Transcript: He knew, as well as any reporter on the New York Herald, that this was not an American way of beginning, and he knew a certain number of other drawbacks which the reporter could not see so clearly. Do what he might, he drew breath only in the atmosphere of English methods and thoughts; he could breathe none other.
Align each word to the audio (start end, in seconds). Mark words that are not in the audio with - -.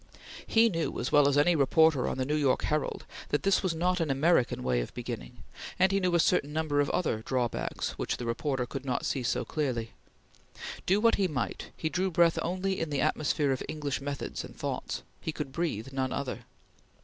He 0.47 0.67
knew, 0.67 0.99
as 0.99 1.11
well 1.11 1.29
as 1.29 1.37
any 1.37 1.55
reporter 1.55 2.07
on 2.07 2.17
the 2.17 2.25
New 2.25 2.33
York 2.35 2.63
Herald, 2.63 3.05
that 3.29 3.43
this 3.43 3.61
was 3.61 3.75
not 3.75 3.99
an 3.99 4.09
American 4.09 4.63
way 4.63 4.81
of 4.81 4.91
beginning, 4.95 5.43
and 5.77 5.91
he 5.91 5.99
knew 5.99 6.15
a 6.15 6.19
certain 6.19 6.51
number 6.51 6.81
of 6.81 6.89
other 6.89 7.21
drawbacks 7.21 7.91
which 7.99 8.17
the 8.17 8.25
reporter 8.25 8.65
could 8.65 8.83
not 8.83 9.05
see 9.05 9.21
so 9.21 9.45
clearly. 9.45 9.91
Do 10.87 10.99
what 10.99 11.15
he 11.21 11.27
might, 11.27 11.69
he 11.77 11.87
drew 11.87 12.09
breath 12.09 12.39
only 12.41 12.79
in 12.79 12.89
the 12.89 13.01
atmosphere 13.01 13.51
of 13.51 13.61
English 13.69 14.01
methods 14.01 14.43
and 14.43 14.55
thoughts; 14.57 15.03
he 15.19 15.31
could 15.31 15.51
breathe 15.51 15.89
none 15.93 16.11
other. 16.11 16.45